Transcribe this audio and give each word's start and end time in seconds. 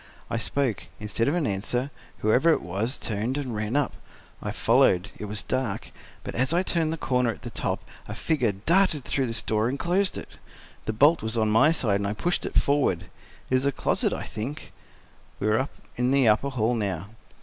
I 0.31 0.37
spoke; 0.37 0.87
instead 0.99 1.27
of 1.27 1.35
an 1.35 1.45
answer, 1.45 1.91
whoever 2.21 2.49
it 2.51 2.63
was 2.63 2.97
turned 2.97 3.37
and 3.37 3.53
ran 3.55 3.75
up. 3.75 3.93
I 4.41 4.49
followed—it 4.49 5.25
was 5.25 5.43
dark—but 5.43 6.33
as 6.33 6.53
I 6.53 6.63
turned 6.63 6.91
the 6.91 6.97
corner 6.97 7.29
at 7.29 7.43
the 7.43 7.51
top 7.51 7.87
a 8.07 8.15
figure 8.15 8.51
darted 8.51 9.05
through 9.05 9.27
this 9.27 9.43
door 9.43 9.69
and 9.69 9.77
closed 9.77 10.17
it. 10.17 10.39
The 10.85 10.93
bolt 10.93 11.21
was 11.21 11.37
on 11.37 11.51
my 11.51 11.71
side, 11.71 11.97
and 11.99 12.07
I 12.07 12.13
pushed 12.13 12.47
it 12.47 12.57
forward. 12.57 13.11
It 13.51 13.55
is 13.55 13.67
a 13.67 13.71
closet, 13.71 14.11
I 14.11 14.23
think." 14.23 14.73
We 15.39 15.45
were 15.45 15.69
in 15.95 16.09
the 16.09 16.27
upper 16.27 16.49
hall 16.49 16.73
now. 16.73 17.09